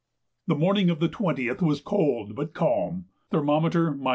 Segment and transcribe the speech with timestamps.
[0.47, 4.09] The morning of the 20th was cold, but calm; thermometer 24°.